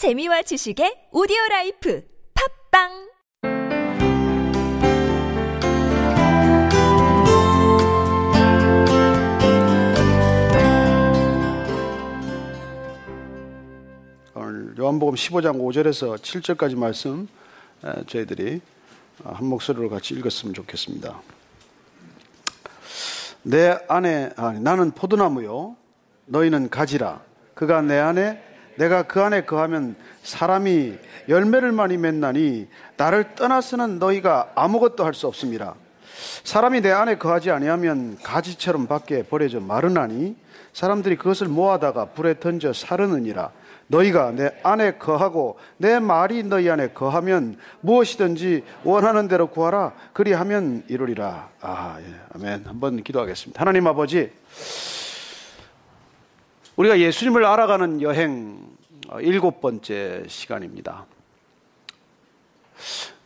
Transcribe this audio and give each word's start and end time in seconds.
재미와 0.00 0.40
지식의 0.40 1.12
오디오 1.12 1.36
life 1.50 2.02
팟빵! 2.72 2.88
요한복음 14.78 15.16
15장 15.16 15.60
5절에서 15.60 16.16
7절까지 16.16 16.78
말씀 16.78 17.28
에, 17.84 18.02
저희들이 18.06 18.62
어, 19.24 19.32
한 19.34 19.46
목소리로 19.48 19.90
같이 19.90 20.14
읽었으면 20.14 20.54
좋겠습니다. 20.54 21.20
내 23.42 23.78
안에 23.86 24.30
아니, 24.36 24.60
나는 24.60 24.92
포도나무요. 24.92 25.76
너희는 26.24 26.70
가지라. 26.70 27.20
그가 27.52 27.82
내 27.82 27.98
안에 27.98 28.49
내가 28.80 29.02
그 29.02 29.20
안에 29.20 29.44
거하면 29.44 29.94
사람이 30.22 30.94
열매를 31.28 31.70
많이 31.70 31.98
맺나니 31.98 32.66
나를 32.96 33.34
떠나서는 33.34 33.98
너희가 33.98 34.52
아무것도 34.54 35.04
할 35.04 35.12
수 35.12 35.26
없습니다. 35.26 35.74
사람이 36.44 36.80
내 36.80 36.90
안에 36.90 37.18
거하지 37.18 37.50
아니하면 37.50 38.16
가지처럼 38.22 38.86
밖에 38.86 39.22
버려져 39.22 39.60
마르나니 39.60 40.34
사람들이 40.72 41.16
그것을 41.16 41.48
모아다가 41.48 42.06
불에 42.06 42.40
던져 42.40 42.72
사르느니라. 42.72 43.50
너희가 43.88 44.30
내 44.30 44.50
안에 44.62 44.92
거하고 44.92 45.58
내 45.76 45.98
말이 45.98 46.42
너희 46.44 46.70
안에 46.70 46.88
거하면 46.90 47.58
무엇이든지 47.82 48.64
원하는 48.84 49.28
대로 49.28 49.48
구하라. 49.48 49.92
그리하면 50.14 50.84
이루리라. 50.88 51.48
아, 51.60 51.98
예. 52.00 52.14
아멘. 52.34 52.62
한번 52.66 53.02
기도하겠습니다. 53.02 53.60
하나님 53.60 53.86
아버지, 53.86 54.30
우리가 56.80 56.98
예수님을 56.98 57.44
알아가는 57.44 58.00
여행 58.00 58.58
어, 59.08 59.20
일곱 59.20 59.60
번째 59.60 60.24
시간입니다. 60.28 61.04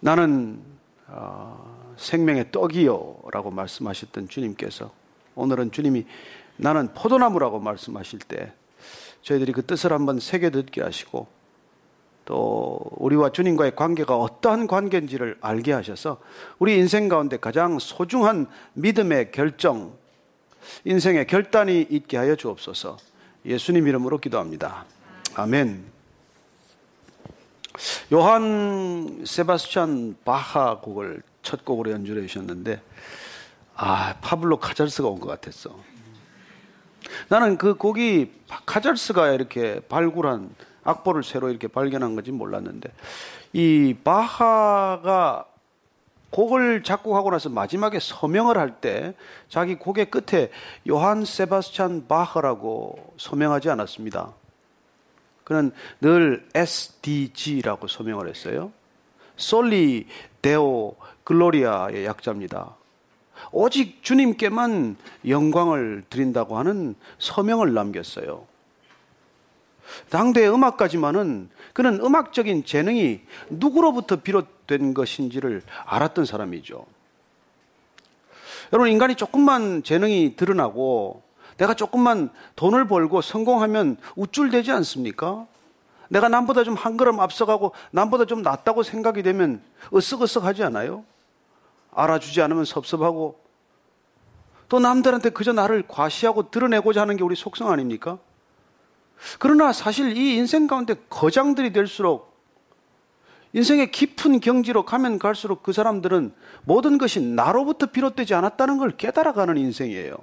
나는 0.00 0.60
어, 1.06 1.94
생명의 1.96 2.50
떡이요라고 2.50 3.52
말씀하셨던 3.52 4.28
주님께서 4.28 4.90
오늘은 5.36 5.70
주님이 5.70 6.04
나는 6.56 6.92
포도나무라고 6.94 7.60
말씀하실 7.60 8.18
때 8.26 8.52
저희들이 9.22 9.52
그 9.52 9.64
뜻을 9.64 9.92
한번 9.92 10.18
새겨 10.18 10.50
듣게 10.50 10.82
하시고 10.82 11.28
또 12.24 12.80
우리와 12.96 13.30
주님과의 13.30 13.76
관계가 13.76 14.16
어떠한 14.16 14.66
관계인지를 14.66 15.38
알게 15.40 15.72
하셔서 15.72 16.20
우리 16.58 16.74
인생 16.76 17.08
가운데 17.08 17.36
가장 17.36 17.78
소중한 17.78 18.48
믿음의 18.72 19.30
결정, 19.30 19.96
인생의 20.84 21.28
결단이 21.28 21.86
있게 21.88 22.16
하여 22.16 22.34
주옵소서. 22.34 23.13
예수님 23.44 23.86
이름으로 23.86 24.18
기도합니다. 24.18 24.84
아멘. 25.34 25.84
요한 28.12 29.24
세바스찬 29.26 30.16
바하 30.24 30.78
곡을 30.78 31.22
첫 31.42 31.64
곡으로 31.64 31.90
연주해 31.90 32.26
주셨는데 32.26 32.80
아 33.76 34.14
파블로 34.20 34.58
카잘스가 34.58 35.08
온 35.08 35.20
것 35.20 35.28
같았어. 35.28 35.76
나는 37.28 37.58
그 37.58 37.74
곡이 37.74 38.32
카잘스가 38.64 39.32
이렇게 39.32 39.80
발굴한 39.88 40.54
악보를 40.84 41.22
새로 41.22 41.50
이렇게 41.50 41.68
발견한 41.68 42.14
건지 42.14 42.30
몰랐는데 42.30 42.90
이 43.52 43.94
바하가 44.04 45.46
곡을 46.34 46.82
작곡하고 46.82 47.30
나서 47.30 47.48
마지막에 47.48 48.00
서명을 48.00 48.58
할 48.58 48.80
때 48.80 49.14
자기 49.48 49.76
곡의 49.76 50.10
끝에 50.10 50.50
요한 50.90 51.24
세바스찬 51.24 52.08
바하라고 52.08 53.14
서명하지 53.18 53.70
않았습니다. 53.70 54.32
그는 55.44 55.70
늘 56.00 56.44
SDG라고 56.54 57.86
서명을 57.86 58.28
했어요. 58.28 58.72
솔리 59.36 60.08
데오 60.42 60.96
글로리아의 61.22 62.04
약자입니다. 62.04 62.74
오직 63.52 64.02
주님께만 64.02 64.96
영광을 65.28 66.02
드린다고 66.10 66.58
하는 66.58 66.96
서명을 67.18 67.74
남겼어요. 67.74 68.44
당대의 70.10 70.52
음악까지만은 70.52 71.50
그는 71.72 72.00
음악적인 72.00 72.64
재능이 72.64 73.20
누구로부터 73.50 74.16
비롯된 74.16 74.94
것인지를 74.94 75.62
알았던 75.86 76.24
사람이죠. 76.24 76.86
여러분, 78.72 78.90
인간이 78.90 79.14
조금만 79.14 79.82
재능이 79.82 80.36
드러나고 80.36 81.22
내가 81.58 81.74
조금만 81.74 82.30
돈을 82.56 82.86
벌고 82.88 83.20
성공하면 83.20 83.96
우쭐대지 84.16 84.72
않습니까? 84.72 85.46
내가 86.08 86.28
남보다 86.28 86.64
좀 86.64 86.74
한 86.74 86.96
걸음 86.96 87.20
앞서가고 87.20 87.72
남보다 87.90 88.24
좀 88.24 88.42
낫다고 88.42 88.82
생각이 88.82 89.22
되면 89.22 89.62
으쓱으쓱 89.90 90.42
하지 90.42 90.62
않아요? 90.64 91.04
알아주지 91.92 92.42
않으면 92.42 92.64
섭섭하고 92.64 93.38
또 94.68 94.80
남들한테 94.80 95.30
그저 95.30 95.52
나를 95.52 95.84
과시하고 95.86 96.50
드러내고자 96.50 97.02
하는 97.02 97.16
게 97.16 97.22
우리 97.22 97.36
속성 97.36 97.70
아닙니까? 97.70 98.18
그러나 99.38 99.72
사실 99.72 100.16
이 100.16 100.34
인생 100.34 100.66
가운데 100.66 100.94
거장들이 101.08 101.72
될수록 101.72 102.34
인생의 103.52 103.92
깊은 103.92 104.40
경지로 104.40 104.84
가면 104.84 105.18
갈수록 105.18 105.62
그 105.62 105.72
사람들은 105.72 106.34
모든 106.64 106.98
것이 106.98 107.20
나로부터 107.20 107.86
비롯되지 107.86 108.34
않았다는 108.34 108.78
걸 108.78 108.96
깨달아가는 108.96 109.56
인생이에요. 109.56 110.16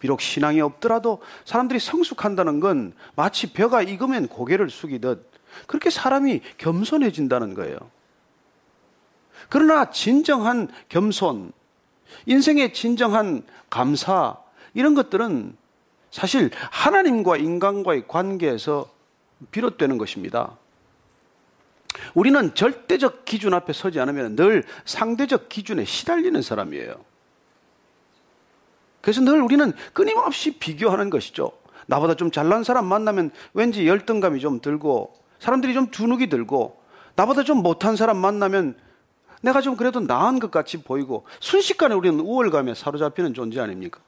비록 0.00 0.20
신앙이 0.20 0.60
없더라도 0.60 1.22
사람들이 1.44 1.78
성숙한다는 1.78 2.60
건 2.60 2.92
마치 3.14 3.52
벼가 3.52 3.80
익으면 3.80 4.26
고개를 4.26 4.68
숙이듯 4.70 5.30
그렇게 5.66 5.88
사람이 5.88 6.40
겸손해진다는 6.58 7.54
거예요. 7.54 7.78
그러나 9.48 9.90
진정한 9.90 10.68
겸손, 10.88 11.52
인생의 12.26 12.74
진정한 12.74 13.44
감사, 13.70 14.36
이런 14.74 14.94
것들은 14.94 15.56
사실 16.14 16.52
하나님과 16.70 17.38
인간과의 17.38 18.06
관계에서 18.06 18.88
비롯되는 19.50 19.98
것입니다. 19.98 20.56
우리는 22.14 22.54
절대적 22.54 23.24
기준 23.24 23.52
앞에 23.52 23.72
서지 23.72 23.98
않으면 23.98 24.36
늘 24.36 24.62
상대적 24.84 25.48
기준에 25.48 25.84
시달리는 25.84 26.40
사람이에요. 26.40 26.94
그래서 29.00 29.22
늘 29.22 29.42
우리는 29.42 29.72
끊임없이 29.92 30.52
비교하는 30.52 31.10
것이죠. 31.10 31.50
나보다 31.86 32.14
좀 32.14 32.30
잘난 32.30 32.62
사람 32.62 32.86
만나면 32.86 33.32
왠지 33.52 33.88
열등감이 33.88 34.38
좀 34.38 34.60
들고 34.60 35.14
사람들이 35.40 35.74
좀 35.74 35.90
주눅이 35.90 36.28
들고 36.28 36.80
나보다 37.16 37.42
좀 37.42 37.60
못한 37.60 37.96
사람 37.96 38.18
만나면 38.18 38.78
내가 39.42 39.60
좀 39.60 39.74
그래도 39.74 39.98
나은 39.98 40.38
것 40.38 40.52
같이 40.52 40.80
보이고 40.84 41.26
순식간에 41.40 41.92
우리는 41.96 42.20
우월감에 42.20 42.74
사로잡히는 42.74 43.34
존재 43.34 43.58
아닙니까? 43.58 44.00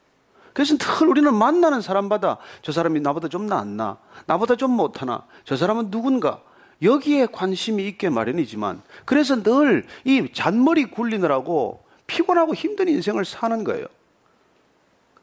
그래서 0.56 0.78
늘 0.78 1.08
우리는 1.08 1.34
만나는 1.34 1.82
사람마다 1.82 2.38
저 2.62 2.72
사람이 2.72 3.00
나보다 3.00 3.28
좀 3.28 3.46
낫나, 3.46 3.98
나보다 4.24 4.56
좀 4.56 4.70
못하나, 4.70 5.26
저 5.44 5.54
사람은 5.54 5.90
누군가, 5.90 6.40
여기에 6.80 7.26
관심이 7.26 7.86
있게 7.88 8.08
마련이지만, 8.08 8.80
그래서 9.04 9.42
늘 9.42 9.86
이 10.06 10.32
잔머리 10.32 10.86
굴리느라고 10.86 11.84
피곤하고 12.06 12.54
힘든 12.54 12.88
인생을 12.88 13.26
사는 13.26 13.64
거예요. 13.64 13.84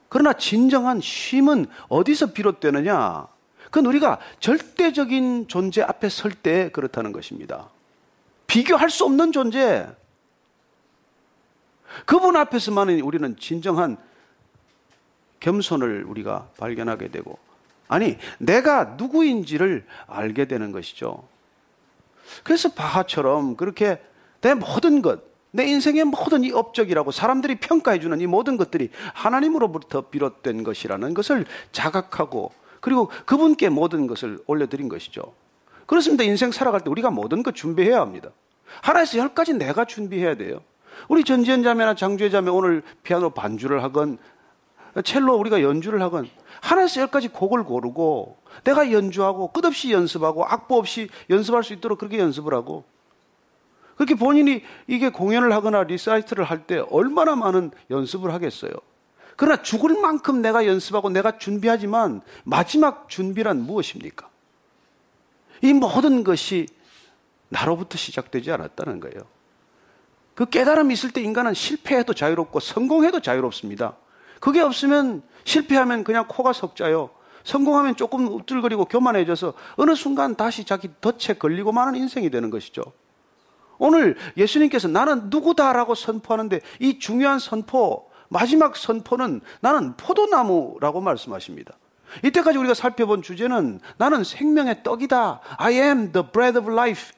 그러나 0.08 0.34
진정한 0.34 1.02
쉼은 1.02 1.66
어디서 1.90 2.34
비롯되느냐? 2.34 3.26
그건 3.72 3.88
우리가 3.88 4.20
절대적인 4.40 5.48
존재 5.48 5.82
앞에 5.82 6.10
설 6.10 6.34
때 6.34 6.70
그렇다는 6.70 7.12
것입니다. 7.12 7.70
비교할 8.46 8.92
수 8.92 9.04
없는 9.06 9.32
존재. 9.32 9.88
그분 12.06 12.36
앞에서만 12.36 12.90
우리는 13.00 13.36
진정한 13.40 13.98
겸손을 15.44 16.06
우리가 16.08 16.48
발견하게 16.58 17.10
되고, 17.10 17.38
아니, 17.88 18.18
내가 18.40 18.96
누구인지를 18.98 19.86
알게 20.08 20.46
되는 20.46 20.72
것이죠. 20.72 21.24
그래서 22.44 22.70
바하처럼 22.74 23.56
그렇게 23.58 24.02
내 24.42 24.54
모든 24.54 25.02
것, 25.02 25.22
내 25.52 25.66
인생의 25.66 26.06
모든 26.06 26.44
이 26.44 26.52
업적이라고 26.52 27.12
사람들이 27.12 27.60
평가해주는 27.60 28.20
이 28.22 28.26
모든 28.26 28.58
것들이 28.58 28.90
하나님으로부터 29.14 30.10
비롯된 30.10 30.64
것이라는 30.64 31.14
것을 31.14 31.46
자각하고 31.72 32.52
그리고 32.80 33.10
그분께 33.26 33.70
모든 33.70 34.08
것을 34.08 34.40
올려드린 34.48 34.90
것이죠. 34.90 35.34
그렇습니다. 35.86 36.24
인생 36.24 36.52
살아갈 36.52 36.82
때 36.82 36.90
우리가 36.90 37.12
모든 37.12 37.44
것 37.44 37.54
준비해야 37.54 38.00
합니다. 38.00 38.30
하나에서 38.82 39.18
열까지 39.18 39.54
내가 39.54 39.86
준비해야 39.86 40.36
돼요. 40.36 40.62
우리 41.08 41.24
전지현 41.24 41.64
자매나 41.64 41.96
장주혜 41.96 42.30
자매 42.30 42.50
오늘 42.50 42.82
피아노 43.04 43.30
반주를 43.30 43.84
하건 43.84 44.18
첼로 45.02 45.36
우리가 45.38 45.62
연주를 45.62 46.02
하건 46.02 46.30
하나에서 46.62 47.02
열까지 47.02 47.30
곡을 47.30 47.64
고르고 47.64 48.38
내가 48.64 48.92
연주하고 48.92 49.52
끝없이 49.52 49.92
연습하고 49.92 50.46
악보 50.46 50.78
없이 50.78 51.10
연습할 51.30 51.64
수 51.64 51.74
있도록 51.74 51.98
그렇게 51.98 52.20
연습을 52.20 52.54
하고 52.54 52.86
그렇게 53.96 54.16
본인이 54.16 54.64
이게 54.88 55.10
공연을 55.10 55.52
하거나 55.54 55.84
리사이틀을 55.84 56.44
할 56.44 56.66
때 56.66 56.84
얼마나 56.90 57.36
많은 57.36 57.72
연습을 57.90 58.34
하겠어요. 58.34 58.72
그러나 59.36 59.62
죽을 59.62 60.00
만큼 60.00 60.42
내가 60.42 60.66
연습하고 60.68 61.10
내가 61.10 61.38
준비하지만 61.38 62.22
마지막 62.44 63.10
준비란 63.10 63.62
무엇입니까? 63.62 64.30
이 65.62 65.74
모든 65.74 66.24
것이 66.24 66.68
나로부터 67.50 67.98
시작되지 67.98 68.52
않았다는 68.52 69.00
거예요. 69.00 69.24
그 70.36 70.46
깨달음이 70.46 70.94
있을 70.94 71.12
때 71.12 71.22
인간은 71.22 71.54
실패해도 71.54 72.14
자유롭고 72.14 72.60
성공해도 72.60 73.22
자유롭습니다. 73.22 73.96
그게 74.44 74.60
없으면 74.60 75.24
실패하면 75.46 76.04
그냥 76.04 76.26
코가 76.28 76.52
석자요. 76.52 77.12
성공하면 77.46 77.96
조금 77.96 78.28
우쭐거리고 78.28 78.84
교만해져서 78.84 79.54
어느 79.78 79.96
순간 79.96 80.36
다시 80.36 80.66
자기 80.66 80.90
덫에 81.00 81.36
걸리고 81.40 81.72
마는 81.72 81.96
인생이 81.96 82.30
되는 82.30 82.50
것이죠. 82.50 82.84
오늘 83.78 84.18
예수님께서 84.36 84.90
나는 84.90 85.30
누구다라고 85.30 85.96
선포하는데 85.96 86.60
이 86.82 87.00
중요한 87.00 87.40
선포, 87.40 88.10
마지막 88.28 88.76
선포는 88.76 89.40
나는 89.62 89.96
포도나무라고 89.96 91.00
말씀하십니다. 91.00 91.78
이때까지 92.26 92.58
우리가 92.58 92.74
살펴본 92.74 93.22
주제는 93.22 93.80
나는 93.96 94.26
생명의 94.26 94.84
떡이다. 94.84 95.40
I 95.56 95.74
am 95.76 96.12
the 96.12 96.28
bread 96.34 96.60
of 96.60 96.70
life. 96.70 97.14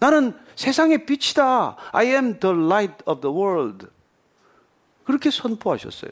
나는 0.00 0.34
세상의 0.54 1.06
빛이다. 1.06 1.76
I 1.92 2.08
am 2.08 2.40
the 2.40 2.54
light 2.54 2.96
of 3.06 3.22
the 3.22 3.34
world. 3.34 3.95
그렇게 5.06 5.30
선포하셨어요. 5.30 6.10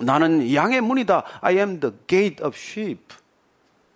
나는 0.00 0.54
양의 0.54 0.80
문이다. 0.80 1.24
I 1.40 1.56
am 1.56 1.80
the 1.80 1.94
gate 2.06 2.44
of 2.44 2.54
sheep. 2.54 3.02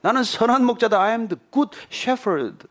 나는 0.00 0.24
선한 0.24 0.64
목자다. 0.64 1.00
I 1.00 1.10
am 1.12 1.28
the 1.28 1.40
good 1.52 1.70
shepherd. 1.92 2.66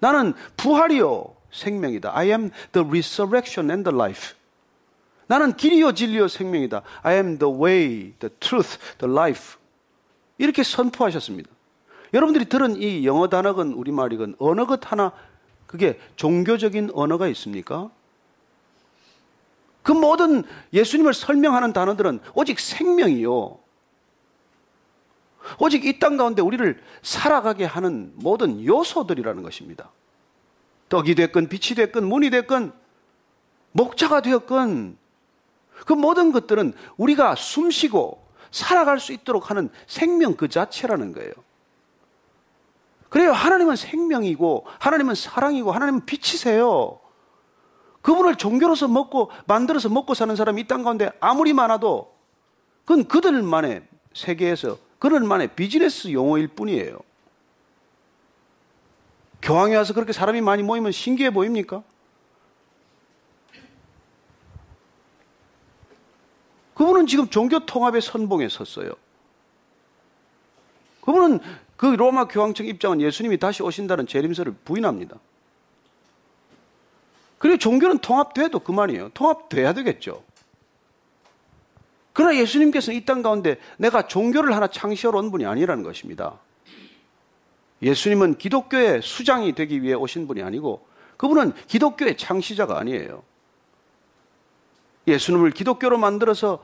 나는 0.00 0.34
부활이요 0.56 1.34
생명이다. 1.50 2.16
I 2.16 2.28
am 2.28 2.50
the 2.72 2.86
resurrection 2.86 3.70
and 3.70 3.88
the 3.88 3.94
life. 3.94 4.36
나는 5.28 5.56
길이요 5.56 5.92
진리요 5.92 6.28
생명이다. 6.28 6.82
I 7.02 7.14
am 7.14 7.38
the 7.38 7.54
way, 7.54 8.12
the 8.18 8.34
truth, 8.40 8.78
the 8.98 9.12
life. 9.12 9.56
이렇게 10.36 10.62
선포하셨습니다. 10.62 11.48
여러분들이 12.12 12.46
들은 12.46 12.76
이 12.76 13.06
영어 13.06 13.28
단어건 13.28 13.72
우리말이건 13.72 14.36
언어 14.38 14.66
것 14.66 14.90
하나 14.90 15.12
그게 15.66 16.00
종교적인 16.16 16.90
언어가 16.94 17.28
있습니까? 17.28 17.90
그 19.88 19.92
모든 19.92 20.44
예수님을 20.74 21.14
설명하는 21.14 21.72
단어들은 21.72 22.20
오직 22.34 22.60
생명이요. 22.60 23.58
오직 25.58 25.86
이 25.86 25.98
땅 25.98 26.18
가운데 26.18 26.42
우리를 26.42 26.78
살아가게 27.00 27.64
하는 27.64 28.12
모든 28.16 28.62
요소들이라는 28.62 29.42
것입니다. 29.42 29.90
떡이 30.90 31.14
됐건 31.14 31.48
빛이 31.48 31.74
됐건 31.74 32.04
문이 32.06 32.28
됐건 32.28 32.74
목자가 33.72 34.20
되었건 34.20 34.98
그 35.86 35.94
모든 35.94 36.32
것들은 36.32 36.74
우리가 36.98 37.34
숨쉬고 37.34 38.22
살아갈 38.50 39.00
수 39.00 39.14
있도록 39.14 39.48
하는 39.48 39.70
생명 39.86 40.34
그 40.34 40.48
자체라는 40.48 41.14
거예요. 41.14 41.32
그래요. 43.08 43.32
하나님은 43.32 43.76
생명이고, 43.76 44.66
하나님은 44.80 45.14
사랑이고, 45.14 45.72
하나님은 45.72 46.04
빛이세요. 46.04 47.00
그분을 48.08 48.36
종교로서 48.36 48.88
먹고, 48.88 49.30
만들어서 49.46 49.90
먹고 49.90 50.14
사는 50.14 50.34
사람이 50.34 50.62
이 50.62 50.66
땅 50.66 50.82
가운데 50.82 51.10
아무리 51.20 51.52
많아도, 51.52 52.10
그건 52.86 53.06
그들만의 53.06 53.86
세계에서, 54.14 54.78
그들만의 54.98 55.48
비즈니스 55.54 56.10
용어일 56.10 56.48
뿐이에요. 56.48 57.00
교황에 59.42 59.76
와서 59.76 59.92
그렇게 59.92 60.14
사람이 60.14 60.40
많이 60.40 60.62
모이면 60.62 60.90
신기해 60.90 61.34
보입니까? 61.34 61.82
그분은 66.72 67.08
지금 67.08 67.28
종교 67.28 67.58
통합의 67.66 68.00
선봉에 68.00 68.48
섰어요. 68.48 68.92
그분은 71.02 71.40
그 71.76 71.84
로마 71.84 72.26
교황청 72.26 72.66
입장은 72.68 73.02
예수님이 73.02 73.36
다시 73.36 73.62
오신다는 73.62 74.06
재림설을 74.06 74.54
부인합니다. 74.64 75.18
그리고 77.38 77.56
종교는 77.56 77.98
통합돼도 77.98 78.60
그만이에요. 78.60 79.10
통합돼야 79.14 79.72
되겠죠. 79.72 80.22
그러나 82.12 82.36
예수님께서는 82.36 82.98
이 82.98 83.04
땅 83.04 83.22
가운데 83.22 83.58
내가 83.76 84.08
종교를 84.08 84.54
하나 84.54 84.66
창시하러 84.66 85.18
온 85.18 85.30
분이 85.30 85.46
아니라는 85.46 85.84
것입니다. 85.84 86.38
예수님은 87.80 88.38
기독교의 88.38 89.02
수장이 89.02 89.54
되기 89.54 89.82
위해 89.82 89.94
오신 89.94 90.26
분이 90.26 90.42
아니고 90.42 90.84
그분은 91.16 91.52
기독교의 91.68 92.16
창시자가 92.16 92.76
아니에요. 92.78 93.22
예수님을 95.06 95.52
기독교로 95.52 95.96
만들어서 95.96 96.58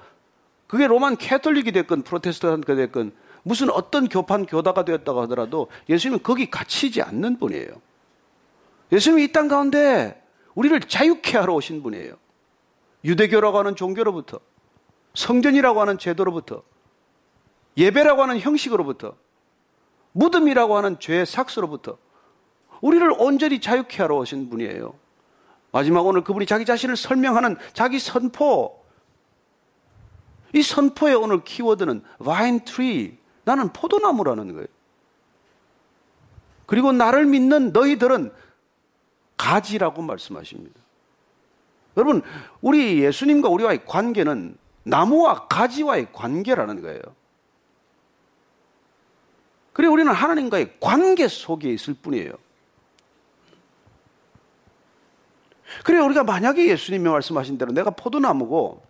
그게 0.66 0.88
로만 0.88 1.16
캐톨릭이 1.16 1.70
됐건 1.70 2.02
프로테스탄트가 2.02 2.74
됐건 2.74 3.12
무슨 3.44 3.70
어떤 3.70 4.08
교판 4.08 4.46
교다가 4.46 4.84
되었다고 4.84 5.20
하더라도 5.22 5.68
예수님은 5.88 6.22
거기 6.24 6.50
갇히지 6.50 7.00
않는 7.00 7.38
분이에요. 7.38 7.68
예수님이 8.90 9.24
이 9.24 9.32
땅 9.32 9.46
가운데 9.46 10.20
우리를 10.54 10.80
자유케 10.80 11.38
하러 11.38 11.54
오신 11.54 11.82
분이에요. 11.82 12.16
유대교라고 13.04 13.58
하는 13.58 13.76
종교로부터, 13.76 14.40
성전이라고 15.14 15.80
하는 15.80 15.98
제도로부터, 15.98 16.62
예배라고 17.76 18.22
하는 18.22 18.38
형식으로부터, 18.38 19.16
무덤이라고 20.12 20.76
하는 20.76 21.00
죄의 21.00 21.26
삯으로부터 21.26 21.98
우리를 22.80 23.12
온전히 23.18 23.60
자유케 23.60 24.02
하러 24.02 24.16
오신 24.18 24.48
분이에요. 24.48 24.94
마지막 25.72 26.06
오늘 26.06 26.22
그분이 26.22 26.46
자기 26.46 26.64
자신을 26.64 26.96
설명하는 26.96 27.56
자기 27.72 27.98
선포. 27.98 28.84
이 30.52 30.62
선포의 30.62 31.16
오늘 31.16 31.42
키워드는 31.42 32.02
vine 32.18 32.60
tree, 32.64 33.18
나는 33.44 33.72
포도나무라는 33.72 34.52
거예요. 34.52 34.66
그리고 36.66 36.92
나를 36.92 37.26
믿는 37.26 37.72
너희들은 37.72 38.32
가지라고 39.36 40.02
말씀하십니다. 40.02 40.80
여러분, 41.96 42.22
우리 42.60 43.02
예수님과 43.02 43.48
우리와의 43.48 43.84
관계는 43.86 44.56
나무와 44.82 45.46
가지와의 45.48 46.12
관계라는 46.12 46.82
거예요. 46.82 47.00
그리고 49.72 49.92
우리는 49.94 50.12
하나님과의 50.12 50.76
관계 50.80 51.26
속에 51.28 51.72
있을 51.72 51.94
뿐이에요. 51.94 52.32
그래 55.84 55.98
우리가 55.98 56.22
만약에 56.22 56.68
예수님이 56.68 57.08
말씀하신 57.08 57.58
대로 57.58 57.72
내가 57.72 57.90
포도나무고 57.90 58.82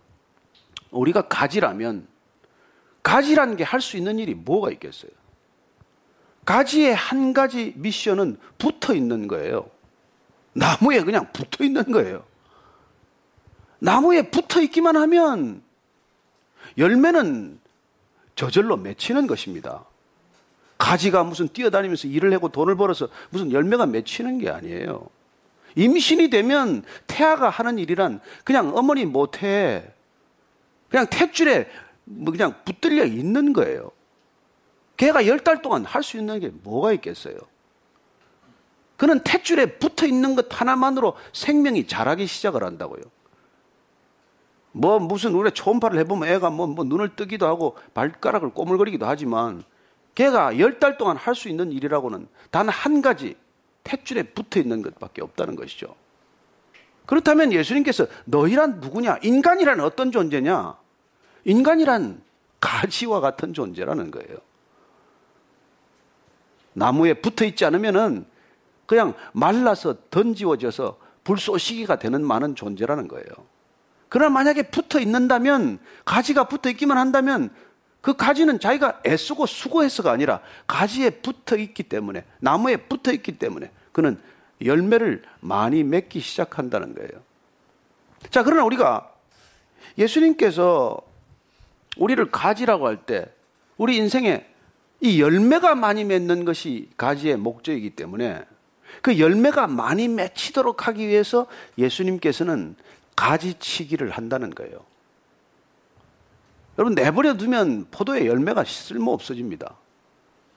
우리가 0.91 1.27
가지라면 1.27 2.07
가지라는 3.01 3.55
게 3.55 3.63
할 3.63 3.81
수 3.81 3.97
있는 3.97 4.19
일이 4.19 4.33
뭐가 4.35 4.71
있겠어요? 4.71 5.11
가지의 6.45 6.93
한 6.93 7.33
가지 7.33 7.73
미션은 7.75 8.37
붙어 8.57 8.93
있는 8.93 9.27
거예요. 9.27 9.69
나무에 10.55 11.01
그냥 11.01 11.31
붙어 11.33 11.63
있는 11.63 11.83
거예요. 11.91 12.23
나무에 13.79 14.29
붙어 14.31 14.61
있기만 14.61 14.95
하면 14.95 15.61
열매는 16.77 17.59
저절로 18.35 18.77
맺히는 18.77 19.27
것입니다. 19.27 19.85
가지가 20.77 21.23
무슨 21.23 21.47
뛰어다니면서 21.49 22.07
일을 22.07 22.33
하고 22.33 22.49
돈을 22.49 22.75
벌어서 22.75 23.09
무슨 23.29 23.51
열매가 23.51 23.85
맺히는 23.85 24.39
게 24.39 24.49
아니에요. 24.49 25.07
임신이 25.75 26.29
되면 26.29 26.83
태아가 27.05 27.49
하는 27.49 27.77
일이란 27.77 28.21
그냥 28.45 28.75
어머니 28.75 29.05
못해. 29.05 29.93
그냥 30.89 31.05
탯줄에 31.07 31.67
뭐 32.05 32.31
그냥 32.31 32.55
붙들려 32.63 33.05
있는 33.05 33.51
거예요. 33.53 33.91
걔가 34.95 35.27
열 35.27 35.39
달 35.39 35.61
동안 35.61 35.83
할 35.83 36.01
수 36.01 36.17
있는 36.17 36.39
게 36.39 36.49
뭐가 36.63 36.93
있겠어요? 36.93 37.35
그는 38.97 39.19
탯줄에 39.21 39.79
붙어 39.79 40.05
있는 40.05 40.35
것 40.35 40.47
하나만으로 40.49 41.15
생명이 41.33 41.87
자라기 41.87 42.27
시작을 42.27 42.63
한다고요. 42.63 43.01
뭐 44.71 44.99
무슨 44.99 45.33
우리가 45.33 45.53
초음파를 45.53 45.99
해보면 45.99 46.27
애가 46.29 46.49
뭐, 46.49 46.67
뭐 46.67 46.83
눈을 46.83 47.15
뜨기도 47.15 47.47
하고 47.47 47.77
발가락을 47.93 48.49
꼬물거리기도 48.51 49.05
하지만 49.05 49.63
걔가 50.15 50.59
열 50.59 50.79
달 50.79 50.97
동안 50.97 51.17
할 51.17 51.35
수 51.35 51.49
있는 51.49 51.71
일이라고는 51.71 52.27
단 52.51 52.69
한 52.69 53.01
가지 53.01 53.35
탯줄에 53.83 54.33
붙어 54.33 54.59
있는 54.59 54.81
것밖에 54.81 55.21
없다는 55.21 55.55
것이죠. 55.55 55.95
그렇다면 57.05 57.53
예수님께서 57.53 58.07
너희란 58.25 58.79
누구냐? 58.79 59.19
인간이란 59.21 59.79
어떤 59.79 60.11
존재냐? 60.11 60.75
인간이란 61.43 62.21
가지와 62.59 63.19
같은 63.19 63.53
존재라는 63.53 64.09
거예요. 64.11 64.37
나무에 66.73 67.13
붙어 67.13 67.45
있지 67.45 67.63
않으면은 67.63 68.25
그냥 68.85 69.13
말라서 69.33 69.95
던지워져서 70.09 70.97
불쏘시기가 71.23 71.97
되는 71.97 72.25
많은 72.25 72.55
존재라는 72.55 73.07
거예요. 73.07 73.25
그러나 74.09 74.29
만약에 74.29 74.63
붙어 74.63 74.99
있는다면, 74.99 75.79
가지가 76.05 76.47
붙어 76.47 76.69
있기만 76.69 76.97
한다면, 76.97 77.49
그 78.01 78.15
가지는 78.15 78.59
자기가 78.59 79.01
애쓰고 79.05 79.47
수고해서가 79.47 80.11
아니라 80.11 80.41
가지에 80.67 81.09
붙어 81.09 81.57
있기 81.57 81.83
때문에, 81.83 82.23
나무에 82.39 82.77
붙어 82.77 83.11
있기 83.11 83.39
때문에, 83.39 83.71
그는 83.91 84.19
열매를 84.63 85.23
많이 85.39 85.83
맺기 85.83 86.19
시작한다는 86.19 86.93
거예요. 86.93 87.09
자, 88.29 88.43
그러나 88.43 88.63
우리가 88.63 89.11
예수님께서 89.97 90.99
우리를 91.97 92.29
가지라고 92.31 92.87
할 92.87 92.97
때 93.05 93.25
우리 93.77 93.97
인생에 93.97 94.45
이 95.01 95.21
열매가 95.21 95.75
많이 95.75 96.03
맺는 96.03 96.45
것이 96.45 96.89
가지의 96.97 97.37
목적이기 97.37 97.91
때문에 97.91 98.43
그 99.01 99.19
열매가 99.19 99.67
많이 99.67 100.07
맺히도록 100.07 100.87
하기 100.87 101.07
위해서 101.07 101.47
예수님께서는 101.77 102.75
가지치기를 103.15 104.11
한다는 104.11 104.49
거예요. 104.49 104.83
여러분 106.77 106.93
내버려 106.95 107.35
두면 107.35 107.87
포도의 107.91 108.27
열매가 108.27 108.65
쓸모 108.65 109.13
없어집니다. 109.13 109.75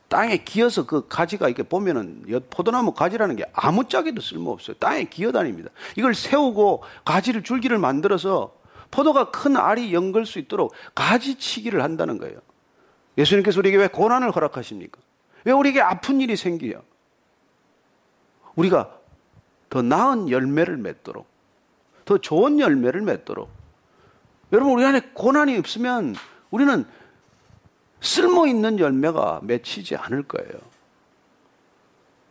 땅에 0.08 0.38
기어서 0.38 0.86
그 0.86 1.06
가지가 1.06 1.48
이렇게 1.48 1.62
보면은 1.62 2.24
포도나무 2.50 2.94
가지라는 2.94 3.36
게 3.36 3.44
아무짝에도 3.52 4.20
쓸모 4.20 4.50
없어요. 4.50 4.74
땅에 4.78 5.04
기어 5.04 5.32
다닙니다. 5.32 5.70
이걸 5.96 6.14
세우고 6.14 6.82
가지를 7.04 7.42
줄기를 7.42 7.78
만들어서 7.78 8.56
포도가 8.90 9.30
큰 9.30 9.56
알이 9.56 9.92
연걸 9.92 10.24
수 10.24 10.38
있도록 10.38 10.72
가지치기를 10.94 11.82
한다는 11.82 12.16
거예요. 12.18 12.40
예수님께서 13.18 13.60
우리에게 13.60 13.76
왜 13.76 13.88
고난을 13.88 14.30
허락하십니까? 14.30 14.98
왜 15.44 15.52
우리에게 15.52 15.80
아픈 15.82 16.20
일이 16.20 16.36
생기요? 16.36 16.82
우리가 18.58 18.90
더 19.70 19.82
나은 19.82 20.30
열매를 20.30 20.76
맺도록, 20.78 21.26
더 22.04 22.18
좋은 22.18 22.58
열매를 22.58 23.02
맺도록. 23.02 23.48
여러분, 24.52 24.72
우리 24.72 24.84
안에 24.84 25.00
고난이 25.14 25.56
없으면 25.58 26.16
우리는 26.50 26.84
쓸모 28.00 28.46
있는 28.46 28.78
열매가 28.78 29.40
맺히지 29.44 29.96
않을 29.96 30.24
거예요. 30.24 30.50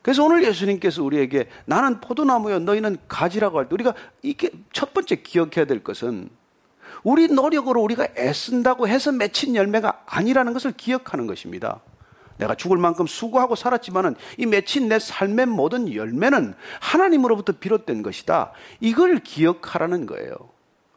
그래서 0.01 0.23
오늘 0.23 0.43
예수님께서 0.43 1.03
우리에게 1.03 1.49
나는 1.65 1.99
포도나무여 1.99 2.59
너희는 2.59 2.97
가지라고 3.07 3.59
할 3.59 3.65
때 3.67 3.73
우리가 3.73 3.93
이게 4.21 4.49
첫 4.71 4.93
번째 4.93 5.17
기억해야 5.17 5.65
될 5.65 5.83
것은 5.83 6.29
우리 7.03 7.27
노력으로 7.27 7.81
우리가 7.81 8.07
애쓴다고 8.17 8.87
해서 8.87 9.11
맺힌 9.11 9.55
열매가 9.55 10.03
아니라는 10.05 10.53
것을 10.53 10.71
기억하는 10.71 11.27
것입니다. 11.27 11.81
내가 12.37 12.55
죽을 12.55 12.77
만큼 12.77 13.07
수고하고 13.07 13.55
살았지만은 13.55 14.15
이 14.37 14.45
맺힌 14.45 14.87
내 14.87 14.99
삶의 14.99 15.47
모든 15.47 15.93
열매는 15.93 16.53
하나님으로부터 16.79 17.53
비롯된 17.59 18.03
것이다. 18.03 18.51
이걸 18.79 19.19
기억하라는 19.19 20.05
거예요. 20.05 20.35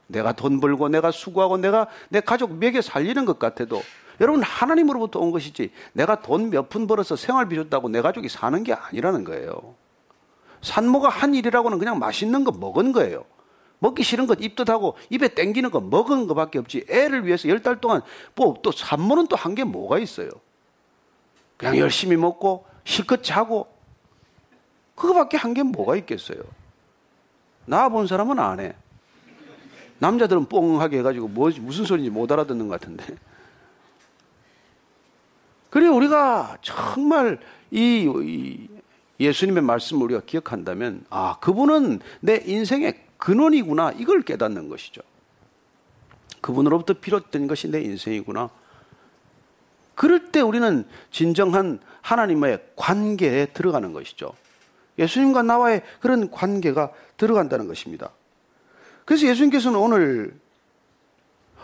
내가 0.06 0.32
돈 0.32 0.61
벌고 0.61 0.88
내가 0.88 1.11
수고하고 1.11 1.56
내가 1.56 1.87
내 2.09 2.20
가족 2.20 2.54
먹여 2.54 2.82
살리는 2.82 3.25
것 3.25 3.38
같아도 3.38 3.82
여러분 4.20 4.42
하나님으로부터 4.42 5.18
온 5.20 5.30
것이지 5.30 5.70
내가 5.92 6.20
돈 6.20 6.50
몇 6.50 6.68
푼 6.68 6.87
벌어서 6.87 7.16
생활비 7.16 7.56
줬다고 7.56 7.88
내 7.88 8.02
가족이 8.02 8.28
사는 8.28 8.62
게 8.64 8.75
아니라는 8.75 9.25
거예요. 9.25 9.75
산모가 10.62 11.09
한 11.09 11.35
일이라고는 11.35 11.78
그냥 11.78 11.99
맛있는 11.99 12.44
거 12.44 12.52
먹은 12.52 12.92
거예요. 12.92 13.25
먹기 13.78 14.02
싫은 14.02 14.26
것 14.26 14.38
입덧하고 14.42 14.94
입에 15.09 15.28
땡기는 15.28 15.70
거 15.70 15.80
먹은 15.80 16.26
것밖에 16.26 16.59
없지. 16.59 16.85
애를 16.90 17.25
위해서 17.26 17.49
열 17.49 17.62
달 17.62 17.80
동안 17.80 18.02
뭐 18.35 18.56
또 18.62 18.73
산모는 18.73 19.28
또 19.28 19.37
한 19.37 19.54
게 19.54 19.64
뭐가 19.64 19.99
있어요. 20.00 20.28
그냥 21.61 21.76
열심히 21.79 22.17
먹고 22.17 22.64
실컷 22.85 23.23
자고 23.23 23.69
그거밖에 24.95 25.37
한 25.37 25.52
게 25.52 25.62
뭐가 25.62 25.95
있겠어요. 25.97 26.38
나 27.67 27.88
본 27.90 28.07
사람은 28.07 28.38
안 28.38 28.61
해. 28.61 28.75
남자들은 29.99 30.47
뽕하게 30.47 30.99
해가지고 31.00 31.29
뭐, 31.29 31.50
무슨 31.61 31.85
소리인지 31.85 32.11
못 32.11 32.33
알아듣는 32.33 32.69
것 32.69 32.81
같은데. 32.81 33.05
그리고 35.69 35.95
우리가 35.97 36.57
정말 36.62 37.38
이, 37.71 38.11
이 38.25 38.69
예수님의 39.23 39.62
말씀을 39.62 40.05
우리가 40.05 40.23
기억한다면, 40.25 41.05
아, 41.11 41.37
그분은 41.40 42.00
내 42.21 42.43
인생의 42.47 43.05
근원이구나. 43.19 43.93
이걸 43.93 44.23
깨닫는 44.23 44.71
것이죠. 44.71 45.02
그분으로부터 46.40 46.95
비롯된 46.95 47.47
것이 47.47 47.69
내 47.69 47.83
인생이구나. 47.83 48.49
그럴 50.00 50.33
때 50.33 50.40
우리는 50.40 50.87
진정한 51.11 51.78
하나님의 52.00 52.69
관계에 52.75 53.45
들어가는 53.52 53.92
것이죠. 53.92 54.33
예수님과 54.99 55.42
나와의 55.42 55.83
그런 56.00 56.30
관계가 56.30 56.90
들어간다는 57.19 57.69
것입니다. 57.69 58.09
그래서 59.04 59.26
예수님께서는 59.26 59.78
오늘 59.78 60.40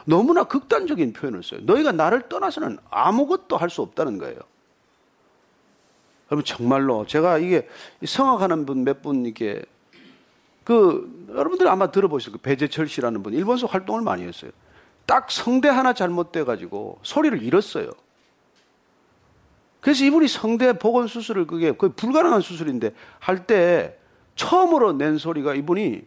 너무나 0.04 0.44
극단적인 0.44 1.14
표현을 1.14 1.42
써요. 1.42 1.60
너희가 1.62 1.92
나를 1.92 2.28
떠나서는 2.28 2.76
아무것도 2.90 3.56
할 3.56 3.70
수 3.70 3.80
없다는 3.80 4.18
거예요. 4.18 4.36
여러분 6.30 6.44
정말로 6.44 7.06
제가 7.06 7.38
이게 7.38 7.66
성악하는 8.04 8.66
분 8.66 8.84
몇 8.84 9.00
분 9.00 9.24
이렇게 9.24 9.64
그 10.62 11.26
여러분들 11.30 11.66
아마 11.68 11.90
들어보실 11.90 12.32
거 12.32 12.38
배재철 12.38 12.86
씨라는 12.86 13.22
분 13.22 13.32
일본에서 13.32 13.66
활동을 13.66 14.02
많이 14.02 14.24
했어요. 14.24 14.50
딱 15.06 15.30
성대 15.30 15.70
하나 15.70 15.94
잘못돼 15.94 16.44
가지고 16.44 16.98
소리를 17.02 17.42
잃었어요. 17.42 17.92
그래서 19.86 20.04
이분이 20.04 20.26
성대 20.26 20.72
복원 20.72 21.06
수술을 21.06 21.46
그게 21.46 21.70
거의 21.70 21.92
불가능한 21.92 22.40
수술인데 22.40 22.90
할 23.20 23.46
때 23.46 23.96
처음으로 24.34 24.94
낸 24.94 25.16
소리가 25.16 25.54
이분이 25.54 26.02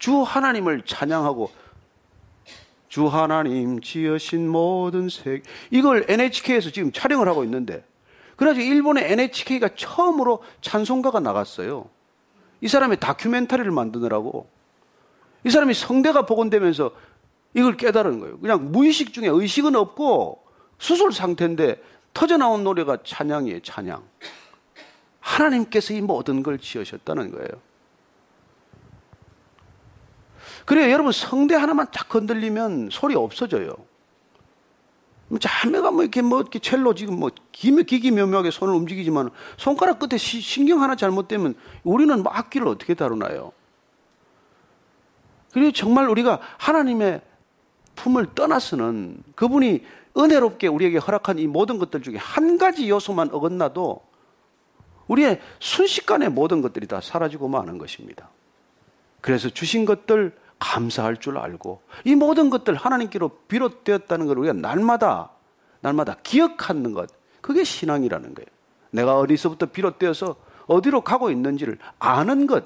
주 0.00 0.22
하나님을 0.22 0.82
찬양하고 0.84 1.48
주 2.88 3.06
하나님 3.06 3.80
지으신 3.80 4.48
모든 4.48 5.08
세 5.08 5.42
이걸 5.70 6.04
NHK에서 6.08 6.70
지금 6.70 6.90
촬영을 6.90 7.28
하고 7.28 7.44
있는데 7.44 7.84
그래가지고 8.34 8.66
일본의 8.66 9.12
NHK가 9.12 9.76
처음으로 9.76 10.42
찬송가가 10.60 11.20
나갔어요. 11.20 11.88
이 12.62 12.66
사람이 12.66 12.96
다큐멘터리를 12.96 13.70
만드느라고 13.70 14.50
이 15.44 15.50
사람이 15.50 15.72
성대가 15.72 16.26
복원되면서 16.26 16.90
이걸 17.54 17.76
깨달은 17.76 18.18
거예요. 18.18 18.40
그냥 18.40 18.72
무의식 18.72 19.12
중에 19.12 19.28
의식은 19.28 19.76
없고 19.76 20.42
수술 20.78 21.12
상태인데 21.12 21.80
터져 22.14 22.36
나온 22.36 22.64
노래가 22.64 22.98
찬양이에요, 23.04 23.60
찬양. 23.60 24.02
하나님께서 25.20 25.94
이 25.94 26.00
모든 26.00 26.42
걸 26.42 26.58
지으셨다는 26.58 27.32
거예요. 27.32 27.48
그래요, 30.64 30.90
여러분 30.90 31.12
성대 31.12 31.54
하나만 31.54 31.88
딱 31.92 32.08
건들리면 32.08 32.88
소리 32.90 33.14
없어져요. 33.14 33.74
자매가 35.40 35.90
뭐 35.90 36.02
이렇게 36.02 36.22
뭐 36.22 36.40
이렇게 36.40 36.58
첼로 36.58 36.94
지금 36.94 37.18
뭐 37.18 37.30
기기묘묘하게 37.52 38.50
손을 38.50 38.74
움직이지만 38.74 39.30
손가락 39.56 39.98
끝에 39.98 40.16
시, 40.16 40.40
신경 40.40 40.82
하나 40.82 40.96
잘못되면 40.96 41.54
우리는 41.82 42.22
뭐 42.22 42.32
악기를 42.32 42.68
어떻게 42.68 42.94
다루나요? 42.94 43.52
그리고 45.52 45.72
정말 45.72 46.08
우리가 46.08 46.40
하나님의 46.58 47.22
품을 47.96 48.34
떠나서는 48.34 49.22
그분이 49.34 49.82
은혜롭게 50.16 50.68
우리에게 50.68 50.98
허락한 50.98 51.38
이 51.38 51.46
모든 51.46 51.78
것들 51.78 52.02
중에 52.02 52.16
한 52.16 52.58
가지 52.58 52.88
요소만 52.88 53.30
어긋나도 53.32 54.02
우리의 55.08 55.40
순식간에 55.58 56.28
모든 56.28 56.62
것들이 56.62 56.86
다 56.86 57.00
사라지고 57.00 57.48
마는 57.48 57.78
것입니다. 57.78 58.30
그래서 59.20 59.48
주신 59.48 59.84
것들 59.84 60.36
감사할 60.58 61.18
줄 61.18 61.38
알고 61.38 61.82
이 62.04 62.14
모든 62.14 62.50
것들 62.50 62.74
하나님께로 62.74 63.28
비롯되었다는 63.48 64.26
걸 64.26 64.38
우리가 64.38 64.52
날마다 64.54 65.30
날마다 65.80 66.16
기억하는 66.22 66.92
것 66.92 67.10
그게 67.40 67.64
신앙이라는 67.64 68.34
거예요. 68.34 68.46
내가 68.90 69.18
어디서부터 69.18 69.66
비롯되어서 69.66 70.36
어디로 70.66 71.02
가고 71.02 71.30
있는지를 71.30 71.78
아는 71.98 72.46
것 72.46 72.64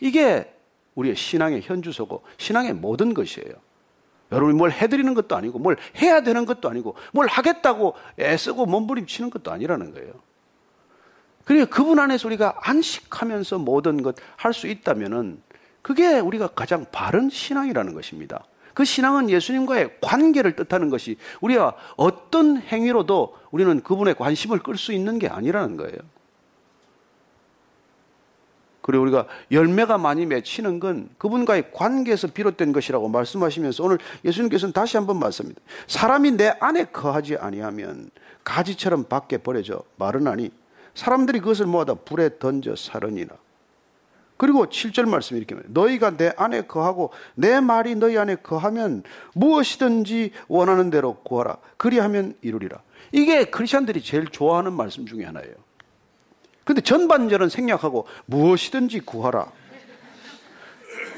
이게 0.00 0.54
우리의 0.94 1.16
신앙의 1.16 1.62
현주소고 1.62 2.22
신앙의 2.36 2.74
모든 2.74 3.14
것이에요. 3.14 3.52
여러분이 4.32 4.56
뭘 4.56 4.70
해드리는 4.70 5.12
것도 5.14 5.36
아니고 5.36 5.58
뭘 5.58 5.76
해야 6.00 6.22
되는 6.22 6.44
것도 6.46 6.68
아니고 6.68 6.94
뭘 7.12 7.26
하겠다고 7.26 7.94
애쓰고 8.18 8.66
몸부림치는 8.66 9.30
것도 9.30 9.50
아니라는 9.50 9.92
거예요. 9.92 10.12
그러니까 11.44 11.74
그분 11.74 11.98
안에서 11.98 12.28
우리가 12.28 12.58
안식하면서 12.62 13.58
모든 13.58 14.02
것 14.02 14.16
할 14.36 14.52
수 14.52 14.66
있다면은 14.68 15.42
그게 15.82 16.18
우리가 16.18 16.48
가장 16.48 16.86
바른 16.92 17.30
신앙이라는 17.30 17.94
것입니다. 17.94 18.44
그 18.74 18.84
신앙은 18.84 19.30
예수님과의 19.30 19.96
관계를 20.00 20.54
뜻하는 20.54 20.90
것이 20.90 21.16
우리가 21.40 21.74
어떤 21.96 22.58
행위로도 22.58 23.36
우리는 23.50 23.82
그분의 23.82 24.14
관심을 24.14 24.60
끌 24.60 24.76
수 24.76 24.92
있는 24.92 25.18
게 25.18 25.26
아니라는 25.28 25.76
거예요. 25.76 25.96
그리고 28.90 29.04
우리가 29.04 29.26
열매가 29.52 29.98
많이 29.98 30.26
맺히는 30.26 30.80
건 30.80 31.08
그분과의 31.16 31.70
관계에서 31.72 32.26
비롯된 32.26 32.72
것이라고 32.72 33.08
말씀하시면서 33.08 33.84
오늘 33.84 33.98
예수님께서는 34.24 34.72
다시 34.72 34.96
한번 34.96 35.20
말씀합니다. 35.20 35.60
사람이 35.86 36.32
내 36.32 36.56
안에 36.58 36.86
거하지 36.86 37.36
아니하면 37.36 38.10
가지처럼 38.42 39.04
밖에 39.04 39.38
버려져 39.38 39.84
마르나니 39.94 40.50
사람들이 40.94 41.38
그것을 41.38 41.66
모아다 41.66 41.94
불에 42.04 42.38
던져 42.40 42.74
사르니라. 42.74 43.36
그리고 44.36 44.66
7절 44.66 45.08
말씀이 45.08 45.38
이렇게 45.38 45.54
말해요. 45.54 45.70
너희가 45.72 46.16
내 46.16 46.32
안에 46.36 46.62
거하고 46.62 47.12
내 47.36 47.60
말이 47.60 47.94
너희 47.94 48.18
안에 48.18 48.36
거하면 48.36 49.04
무엇이든지 49.34 50.32
원하는 50.48 50.90
대로 50.90 51.14
구하라. 51.22 51.58
그리하면 51.76 52.34
이루리라. 52.40 52.82
이게 53.12 53.44
크리스천들이 53.44 54.02
제일 54.02 54.26
좋아하는 54.26 54.72
말씀 54.72 55.06
중에 55.06 55.24
하나예요. 55.26 55.69
근데 56.70 56.82
전반절은 56.82 57.48
생략하고 57.48 58.06
무엇이든지 58.26 59.00
구하라. 59.00 59.50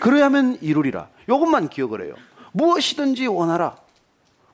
그래야면 0.00 0.56
이루리라. 0.62 1.08
이것만 1.28 1.68
기억을 1.68 2.06
해요. 2.06 2.14
무엇이든지 2.52 3.26
원하라. 3.26 3.76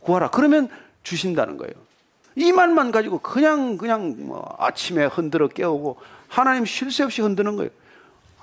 구하라. 0.01 0.31
그러면 0.31 0.69
주신다는 1.05 1.57
거예요. 1.57 1.73
이 2.35 2.51
말만 2.51 2.91
가지고 2.91 3.21
그냥 3.21 3.77
그냥 3.79 4.17
뭐 4.27 4.57
아침에 4.59 5.05
흔들어 5.05 5.47
깨우고 5.47 5.99
하나님 6.27 6.65
쉴 6.65 6.91
새 6.91 7.05
없이 7.05 7.23
흔드는 7.23 7.55
거예요. 7.55 7.71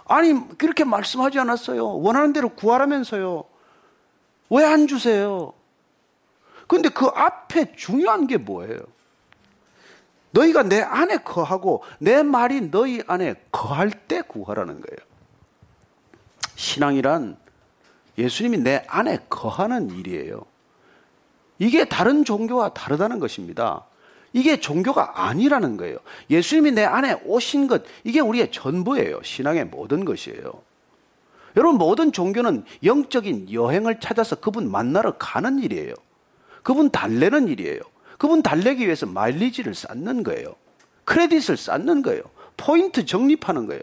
아니 0.06 0.34
그렇게 0.58 0.86
말씀하지 0.86 1.38
않았어요. 1.40 1.86
원하는 2.00 2.32
대로 2.32 2.48
구하라면서요. 2.48 3.44
왜 4.52 4.64
안 4.64 4.88
주세요? 4.88 5.52
근데 6.68 6.88
그 6.88 7.08
앞에 7.08 7.76
중요한 7.76 8.28
게 8.28 8.38
뭐예요? 8.38 8.80
너희가 10.36 10.64
내 10.64 10.82
안에 10.82 11.18
거하고 11.18 11.84
내 11.98 12.22
말이 12.22 12.70
너희 12.70 13.02
안에 13.08 13.36
거할 13.52 13.90
때 13.90 14.22
구하라는 14.22 14.82
거예요. 14.82 14.98
신앙이란 16.56 17.38
예수님이 18.18 18.58
내 18.58 18.84
안에 18.88 19.20
거하는 19.30 19.90
일이에요. 19.90 20.46
이게 21.58 21.86
다른 21.86 22.26
종교와 22.26 22.74
다르다는 22.74 23.20
것입니다. 23.20 23.86
이게 24.34 24.60
종교가 24.60 25.26
아니라는 25.28 25.78
거예요. 25.78 25.98
예수님이 26.30 26.72
내 26.72 26.84
안에 26.84 27.22
오신 27.26 27.68
것, 27.68 27.84
이게 28.04 28.20
우리의 28.20 28.52
전부예요. 28.52 29.22
신앙의 29.24 29.66
모든 29.66 30.04
것이에요. 30.04 30.52
여러분, 31.56 31.78
모든 31.78 32.12
종교는 32.12 32.66
영적인 32.84 33.54
여행을 33.54 34.02
찾아서 34.02 34.36
그분 34.36 34.70
만나러 34.70 35.18
가는 35.18 35.60
일이에요. 35.60 35.94
그분 36.64 36.90
달래는 36.90 37.48
일이에요. 37.48 37.80
그분 38.18 38.42
달래기 38.42 38.86
위해서 38.86 39.06
마일리지를 39.06 39.76
쌓는 39.76 40.24
거예요. 40.24 40.56
크레딧을 41.06 41.58
쌓는 41.58 42.02
거예요. 42.02 42.22
포인트 42.58 43.06
적립하는 43.06 43.68
거예요. 43.68 43.82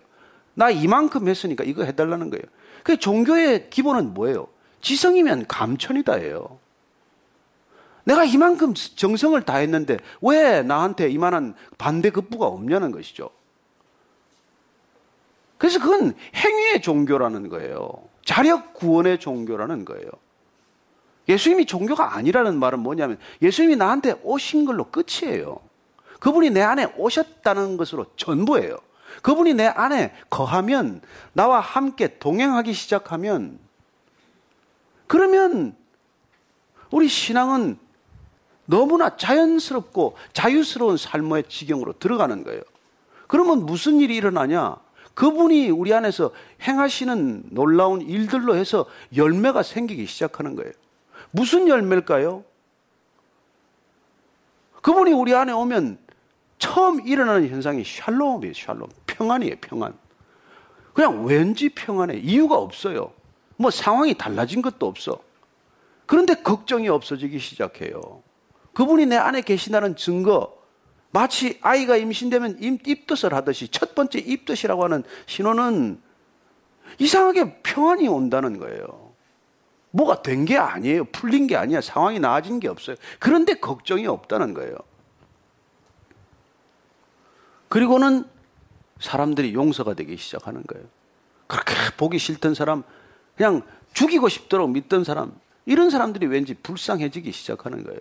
나 0.55 0.71
이만큼 0.71 1.29
했으니까 1.29 1.65
이거 1.65 1.85
해달라는 1.85 2.31
거예요. 2.31 2.43
그 2.83 2.97
종교의 2.97 3.71
기본은 3.71 4.15
뭐예요? 4.15 4.49
지성이면 4.81 5.47
감천이다예요. 5.47 6.59
내가 8.05 8.25
이만큼 8.25 8.75
정성을 8.75 9.41
다했는데 9.43 9.99
왜 10.21 10.63
나한테 10.63 11.09
이만한 11.09 11.55
반대급부가 11.79 12.47
없냐는 12.47 12.91
것이죠. 12.91 13.31
그래서 15.57 15.79
그건 15.79 16.15
행위의 16.35 16.83
종교라는 16.83 17.49
거예요. 17.49 17.89
자력 18.25 18.75
구원의 18.75 19.21
종교라는 19.21 19.85
거예요. 19.85 20.11
예수님이 21.29 21.67
종교가 21.67 22.17
아니라는 22.17 22.59
말은 22.59 22.81
뭐냐면 22.81 23.19
예수님이 23.41 23.77
나한테 23.77 24.21
오신 24.23 24.65
걸로 24.65 24.91
끝이에요. 24.91 25.61
그분이 26.21 26.51
내 26.51 26.63
안에 26.63 26.93
오셨다는 26.97 27.77
것으로 27.77 28.07
전부예요. 28.17 28.79
그분이 29.23 29.55
내 29.55 29.67
안에 29.67 30.15
거하면 30.31 31.01
나와 31.33 31.61
함께 31.61 32.19
동행하기 32.19 32.73
시작하면 32.73 33.59
그러면 35.07 35.77
우리 36.91 37.09
신앙은 37.09 37.79
너무나 38.65 39.17
자연스럽고 39.17 40.17
자유스러운 40.33 40.97
삶의 40.97 41.45
지경으로 41.49 41.99
들어가는 41.99 42.45
거예요. 42.45 42.63
그러면 43.27 43.67
무슨 43.67 44.01
일이 44.01 44.17
일어나냐? 44.17 44.77
그분이 45.15 45.71
우리 45.71 45.93
안에서 45.93 46.31
행하시는 46.63 47.45
놀라운 47.51 48.01
일들로 48.01 48.57
해서 48.57 48.87
열매가 49.15 49.63
생기기 49.63 50.07
시작하는 50.07 50.55
거예요. 50.57 50.73
무슨 51.33 51.67
열매일까요? 51.67 52.45
그분이 54.83 55.13
우리 55.13 55.35
안에 55.35 55.53
오면 55.53 55.99
처음 56.59 57.07
일어나는 57.07 57.49
현상이 57.49 57.83
샬롬이에요, 57.85 58.55
샬롬. 58.55 58.89
평안이에요, 59.07 59.57
평안. 59.61 59.95
그냥 60.93 61.25
왠지 61.25 61.69
평안해. 61.71 62.19
이유가 62.19 62.57
없어요. 62.57 63.13
뭐 63.57 63.71
상황이 63.71 64.15
달라진 64.15 64.63
것도 64.63 64.87
없어. 64.87 65.19
그런데 66.07 66.35
걱정이 66.35 66.89
없어지기 66.89 67.39
시작해요. 67.39 68.23
그분이 68.75 69.07
내 69.07 69.17
안에 69.17 69.41
계신다는 69.43 69.97
증거, 69.97 70.57
마치 71.11 71.59
아이가 71.63 71.97
임신되면 71.97 72.59
입덧을 72.61 73.35
하듯이 73.35 73.69
첫 73.69 73.95
번째 73.95 74.19
입덧이라고 74.19 74.85
하는 74.85 75.05
신호는 75.27 76.01
이상하게 76.99 77.63
평안이 77.63 78.09
온다는 78.09 78.59
거예요. 78.59 79.02
뭐가 79.93 80.23
된 80.23 80.45
게 80.45 80.57
아니에요. 80.59 81.05
풀린 81.05 81.47
게 81.47 81.57
아니야. 81.57 81.81
상황이 81.81 82.19
나아진 82.19 82.59
게 82.61 82.69
없어요. 82.69 82.97
그런데 83.19 83.55
걱정이 83.55 84.07
없다는 84.07 84.55
거예요. 84.55 84.75
그리고는 87.69 88.25
사람들이 89.01 89.55
용서가 89.55 89.95
되기 89.95 90.17
시작하는 90.17 90.63
거예요. 90.65 90.87
그렇게 91.47 91.75
보기 91.97 92.19
싫던 92.19 92.55
사람, 92.55 92.83
그냥 93.37 93.63
죽이고 93.93 94.29
싶도록 94.29 94.71
믿던 94.71 95.05
사람, 95.05 95.35
이런 95.67 95.91
사람들이 95.91 96.27
왠지 96.27 96.55
불쌍해지기 96.55 97.31
시작하는 97.33 97.85
거예요. 97.85 98.01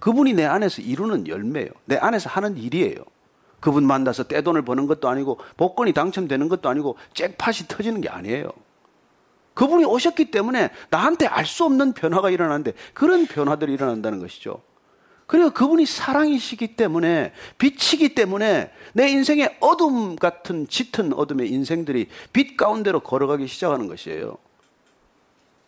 그분이 0.00 0.34
내 0.34 0.44
안에서 0.44 0.82
이루는 0.82 1.26
열매예요. 1.28 1.70
내 1.86 1.96
안에서 1.96 2.30
하는 2.30 2.56
일이에요. 2.56 2.96
그분 3.60 3.86
만나서 3.86 4.24
떼돈을 4.24 4.62
버는 4.62 4.86
것도 4.86 5.08
아니고 5.08 5.40
복권이 5.56 5.92
당첨되는 5.92 6.48
것도 6.48 6.68
아니고 6.68 6.96
잭팟이 7.14 7.68
터지는 7.68 8.00
게 8.00 8.08
아니에요. 8.08 8.50
그분이 9.56 9.84
오셨기 9.86 10.30
때문에 10.30 10.70
나한테 10.90 11.26
알 11.26 11.46
수 11.46 11.64
없는 11.64 11.92
변화가 11.94 12.30
일어나는데 12.30 12.74
그런 12.92 13.26
변화들이 13.26 13.72
일어난다는 13.72 14.20
것이죠. 14.20 14.62
그리고 15.26 15.50
그분이 15.50 15.86
사랑이시기 15.86 16.76
때문에 16.76 17.32
빛이기 17.58 18.14
때문에 18.14 18.70
내 18.92 19.08
인생의 19.08 19.56
어둠 19.60 20.16
같은 20.16 20.68
짙은 20.68 21.12
어둠의 21.14 21.50
인생들이 21.50 22.08
빛 22.32 22.56
가운데로 22.56 23.00
걸어가기 23.00 23.46
시작하는 23.46 23.88
것이에요. 23.88 24.36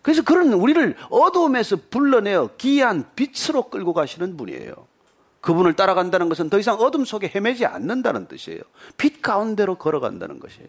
그래서 0.02 0.22
그런 0.22 0.52
우리를 0.52 0.96
어둠에서 1.10 1.76
불러내어 1.90 2.50
기이한 2.58 3.06
빛으로 3.16 3.70
끌고 3.70 3.94
가시는 3.94 4.36
분이에요. 4.36 4.74
그분을 5.40 5.74
따라간다는 5.74 6.28
것은 6.28 6.50
더 6.50 6.58
이상 6.58 6.76
어둠 6.76 7.04
속에 7.04 7.30
헤매지 7.34 7.64
않는다는 7.66 8.26
뜻이에요. 8.28 8.60
빛 8.96 9.22
가운데로 9.22 9.76
걸어간다는 9.76 10.40
것이에요. 10.40 10.68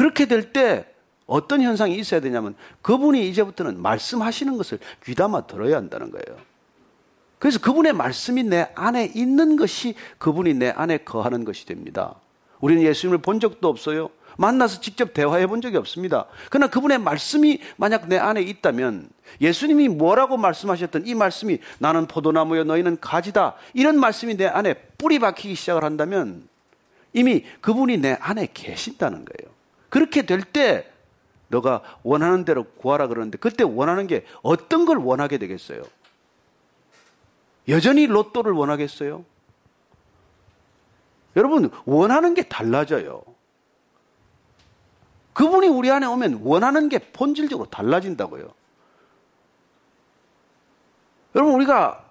그렇게 0.00 0.24
될 0.24 0.54
때 0.54 0.86
어떤 1.26 1.60
현상이 1.60 1.94
있어야 1.94 2.20
되냐면 2.20 2.54
그분이 2.80 3.28
이제부터는 3.28 3.82
말씀하시는 3.82 4.56
것을 4.56 4.78
귀담아 5.04 5.42
들어야 5.46 5.76
한다는 5.76 6.10
거예요. 6.10 6.40
그래서 7.38 7.60
그분의 7.60 7.92
말씀이 7.92 8.42
내 8.44 8.70
안에 8.74 9.12
있는 9.14 9.56
것이 9.56 9.94
그분이 10.16 10.54
내 10.54 10.70
안에 10.70 10.96
거하는 10.98 11.44
것이 11.44 11.66
됩니다. 11.66 12.14
우리는 12.60 12.82
예수님을 12.82 13.18
본 13.18 13.40
적도 13.40 13.68
없어요. 13.68 14.08
만나서 14.38 14.80
직접 14.80 15.12
대화해 15.12 15.46
본 15.46 15.60
적이 15.60 15.76
없습니다. 15.76 16.24
그러나 16.48 16.68
그분의 16.70 16.98
말씀이 16.98 17.60
만약 17.76 18.08
내 18.08 18.16
안에 18.16 18.40
있다면 18.40 19.10
예수님이 19.42 19.88
뭐라고 19.88 20.38
말씀하셨던 20.38 21.06
이 21.06 21.14
말씀이 21.14 21.58
나는 21.78 22.06
포도나무여 22.06 22.64
너희는 22.64 23.00
가지다. 23.02 23.54
이런 23.74 24.00
말씀이 24.00 24.38
내 24.38 24.46
안에 24.46 24.72
뿌리 24.96 25.18
박히기 25.18 25.54
시작을 25.56 25.84
한다면 25.84 26.48
이미 27.12 27.44
그분이 27.60 27.98
내 27.98 28.16
안에 28.18 28.48
계신다는 28.54 29.26
거예요. 29.26 29.59
그렇게 29.90 30.22
될 30.22 30.40
때 30.42 30.90
너가 31.48 31.82
원하는 32.02 32.44
대로 32.44 32.64
구하라 32.64 33.08
그러는데 33.08 33.36
그때 33.36 33.64
원하는 33.64 34.06
게 34.06 34.24
어떤 34.42 34.86
걸 34.86 34.98
원하게 34.98 35.36
되겠어요? 35.36 35.82
여전히 37.68 38.06
로또를 38.06 38.52
원하겠어요? 38.52 39.24
여러분, 41.36 41.70
원하는 41.84 42.34
게 42.34 42.42
달라져요. 42.48 43.22
그분이 45.32 45.68
우리 45.68 45.90
안에 45.90 46.06
오면 46.06 46.40
원하는 46.42 46.88
게 46.88 46.98
본질적으로 46.98 47.68
달라진다고요. 47.70 48.52
여러분, 51.34 51.54
우리가 51.54 52.10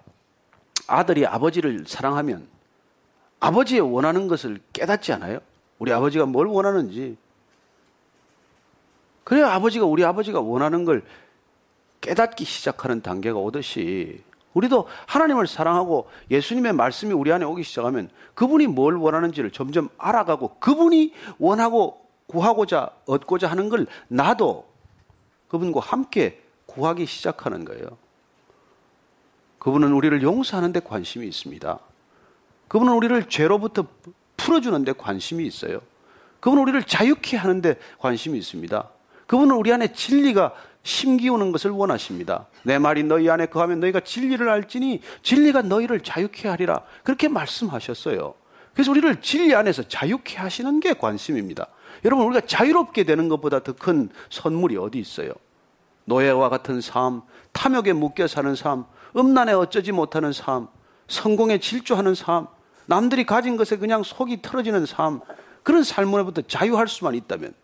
아들이 0.86 1.26
아버지를 1.26 1.84
사랑하면 1.86 2.48
아버지의 3.40 3.80
원하는 3.80 4.28
것을 4.28 4.60
깨닫지 4.72 5.12
않아요? 5.12 5.40
우리 5.78 5.92
아버지가 5.92 6.26
뭘 6.26 6.46
원하는지. 6.46 7.16
그래야 9.30 9.52
아버지가, 9.52 9.86
우리 9.86 10.04
아버지가 10.04 10.40
원하는 10.40 10.84
걸 10.84 11.04
깨닫기 12.00 12.44
시작하는 12.44 13.00
단계가 13.00 13.38
오듯이 13.38 14.24
우리도 14.54 14.88
하나님을 15.06 15.46
사랑하고 15.46 16.10
예수님의 16.32 16.72
말씀이 16.72 17.12
우리 17.12 17.32
안에 17.32 17.44
오기 17.44 17.62
시작하면 17.62 18.10
그분이 18.34 18.66
뭘 18.66 18.96
원하는지를 18.96 19.52
점점 19.52 19.88
알아가고 19.98 20.56
그분이 20.58 21.14
원하고 21.38 22.04
구하고자 22.26 22.90
얻고자 23.06 23.48
하는 23.48 23.68
걸 23.68 23.86
나도 24.08 24.68
그분과 25.46 25.78
함께 25.78 26.42
구하기 26.66 27.06
시작하는 27.06 27.64
거예요. 27.64 27.84
그분은 29.60 29.92
우리를 29.92 30.22
용서하는 30.22 30.72
데 30.72 30.80
관심이 30.80 31.24
있습니다. 31.28 31.78
그분은 32.66 32.94
우리를 32.94 33.28
죄로부터 33.28 33.86
풀어주는 34.36 34.84
데 34.84 34.92
관심이 34.92 35.46
있어요. 35.46 35.82
그분은 36.40 36.64
우리를 36.64 36.82
자유케 36.82 37.36
하는 37.36 37.62
데 37.62 37.76
관심이 38.00 38.36
있습니다. 38.36 38.90
그분은 39.30 39.54
우리 39.54 39.72
안에 39.72 39.92
진리가 39.92 40.54
심기우는 40.82 41.52
것을 41.52 41.70
원하십니다. 41.70 42.48
내 42.64 42.80
말이 42.80 43.04
너희 43.04 43.30
안에 43.30 43.46
거하면 43.46 43.78
너희가 43.78 44.00
진리를 44.00 44.48
알지니 44.48 45.02
진리가 45.22 45.62
너희를 45.62 46.00
자유케 46.00 46.48
하리라. 46.48 46.82
그렇게 47.04 47.28
말씀하셨어요. 47.28 48.34
그래서 48.74 48.90
우리를 48.90 49.20
진리 49.20 49.54
안에서 49.54 49.84
자유케 49.84 50.36
하시는 50.36 50.80
게 50.80 50.94
관심입니다. 50.94 51.68
여러분, 52.04 52.26
우리가 52.26 52.44
자유롭게 52.44 53.04
되는 53.04 53.28
것보다 53.28 53.60
더 53.60 53.72
큰 53.74 54.08
선물이 54.30 54.76
어디 54.78 54.98
있어요? 54.98 55.30
노예와 56.06 56.48
같은 56.48 56.80
삶, 56.80 57.22
탐욕에 57.52 57.92
묶여 57.92 58.26
사는 58.26 58.52
삶, 58.56 58.84
음란에 59.16 59.52
어쩌지 59.52 59.92
못하는 59.92 60.32
삶, 60.32 60.66
성공에 61.06 61.58
질주하는 61.58 62.16
삶, 62.16 62.48
남들이 62.86 63.24
가진 63.24 63.56
것에 63.56 63.76
그냥 63.76 64.02
속이 64.02 64.42
털어지는 64.42 64.86
삶, 64.86 65.20
그런 65.62 65.84
삶으로부터 65.84 66.42
자유할 66.42 66.88
수만 66.88 67.14
있다면, 67.14 67.54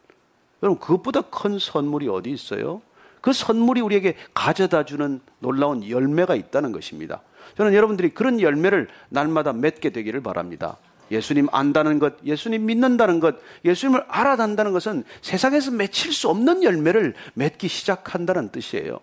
여러분, 0.62 0.80
그것보다 0.80 1.22
큰 1.22 1.58
선물이 1.58 2.08
어디 2.08 2.30
있어요? 2.30 2.82
그 3.20 3.32
선물이 3.32 3.80
우리에게 3.80 4.16
가져다 4.34 4.84
주는 4.84 5.20
놀라운 5.40 5.88
열매가 5.88 6.34
있다는 6.34 6.72
것입니다. 6.72 7.22
저는 7.56 7.74
여러분들이 7.74 8.10
그런 8.10 8.40
열매를 8.40 8.88
날마다 9.08 9.52
맺게 9.52 9.90
되기를 9.90 10.22
바랍니다. 10.22 10.76
예수님 11.10 11.48
안다는 11.52 11.98
것, 11.98 12.14
예수님 12.24 12.66
믿는다는 12.66 13.20
것, 13.20 13.36
예수님을 13.64 14.04
알아단다는 14.08 14.72
것은 14.72 15.04
세상에서 15.22 15.70
맺힐 15.70 16.12
수 16.12 16.28
없는 16.28 16.62
열매를 16.62 17.14
맺기 17.34 17.68
시작한다는 17.68 18.50
뜻이에요. 18.50 18.98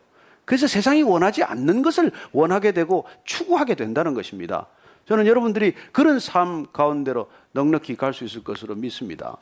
그래서 0.46 0.68
세상이 0.68 1.04
원하지 1.04 1.44
않는 1.44 1.82
것을 1.82 2.12
원하게 2.34 2.74
되고 2.74 3.06
추구하게 3.24 3.76
된다는 3.76 4.14
것입니다. 4.14 4.68
저는 5.06 5.28
여러분들이 5.28 5.74
그런 5.92 6.20
삶 6.20 6.66
가운데로 6.72 7.30
넉넉히 7.54 7.96
갈 7.96 8.14
수 8.14 8.26
있을 8.26 8.44
것으로 8.44 8.76
믿습니다. 8.76 9.38